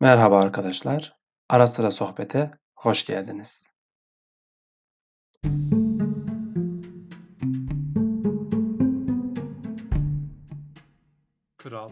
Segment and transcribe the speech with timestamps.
[0.00, 1.16] Merhaba arkadaşlar.
[1.48, 3.72] Ara sıra sohbete hoş geldiniz.
[11.56, 11.90] Kral,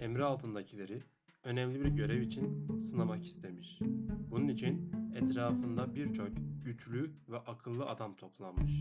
[0.00, 1.02] emri altındakileri
[1.42, 3.78] önemli bir görev için sınamak istemiş.
[4.30, 6.28] Bunun için etrafında birçok
[6.64, 8.72] güçlü ve akıllı adam toplanmış.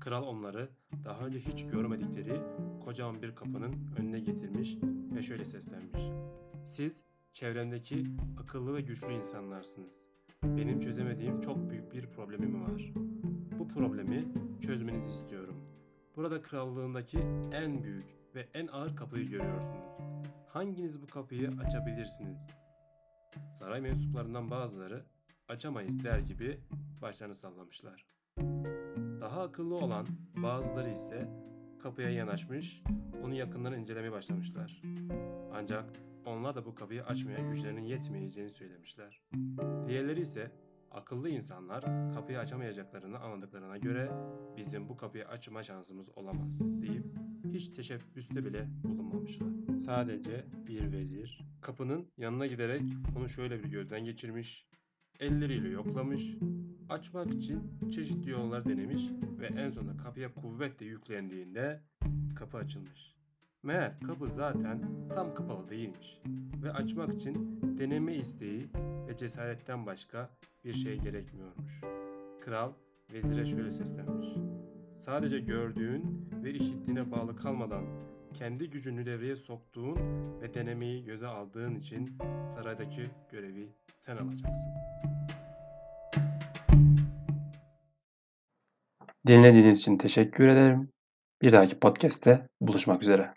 [0.00, 0.70] Kral onları
[1.04, 2.40] daha önce hiç görmedikleri
[2.84, 4.76] kocaman bir kapının önüne getirmiş
[5.14, 6.02] ve şöyle seslenmiş.
[6.66, 7.04] Siz
[7.36, 8.04] çevremdeki
[8.40, 10.06] akıllı ve güçlü insanlarsınız.
[10.42, 12.92] Benim çözemediğim çok büyük bir problemim var.
[13.58, 14.28] Bu problemi
[14.60, 15.64] çözmenizi istiyorum.
[16.16, 17.18] Burada krallığındaki
[17.52, 19.98] en büyük ve en ağır kapıyı görüyorsunuz.
[20.48, 22.50] Hanginiz bu kapıyı açabilirsiniz?
[23.50, 25.04] Saray mensuplarından bazıları
[25.48, 26.60] açamayız der gibi
[27.02, 28.06] başlarını sallamışlar.
[29.20, 31.28] Daha akıllı olan bazıları ise
[31.82, 32.82] kapıya yanaşmış,
[33.22, 34.82] onu yakından incelemeye başlamışlar.
[35.52, 39.22] Ancak onlar da bu kapıyı açmaya güçlerinin yetmeyeceğini söylemişler.
[39.88, 40.52] Diğerleri ise
[40.90, 44.10] akıllı insanlar kapıyı açamayacaklarını anladıklarına göre
[44.56, 47.04] bizim bu kapıyı açma şansımız olamaz deyip
[47.52, 49.48] hiç teşebbüste bile bulunmamışlar.
[49.80, 52.82] Sadece bir vezir kapının yanına giderek
[53.16, 54.66] onu şöyle bir gözden geçirmiş,
[55.20, 56.36] elleriyle yoklamış,
[56.88, 59.02] açmak için çeşitli yollar denemiş
[59.40, 61.82] ve en sonunda kapıya kuvvetle yüklendiğinde
[62.36, 63.16] kapı açılmış.
[63.62, 64.82] Meğer kapı zaten
[65.14, 66.20] tam kapalı değilmiş
[66.62, 68.68] ve açmak için deneme isteği
[69.08, 70.30] ve cesaretten başka
[70.64, 71.80] bir şey gerekmiyormuş.
[72.40, 72.72] Kral
[73.12, 74.28] vezire şöyle seslenmiş.
[74.94, 77.84] Sadece gördüğün ve işittiğine bağlı kalmadan
[78.34, 79.96] kendi gücünü devreye soktuğun
[80.40, 82.18] ve denemeyi göze aldığın için
[82.54, 84.72] saraydaki görevi sen alacaksın.
[89.26, 90.92] Dinlediğiniz için teşekkür ederim.
[91.42, 93.34] Bir dahaki podcast'te buluşmak üzere.